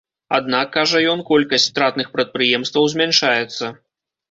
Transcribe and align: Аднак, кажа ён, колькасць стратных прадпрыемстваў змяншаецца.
Аднак, 0.37 0.71
кажа 0.77 1.01
ён, 1.11 1.21
колькасць 1.27 1.67
стратных 1.73 2.11
прадпрыемстваў 2.17 2.91
змяншаецца. 2.97 3.73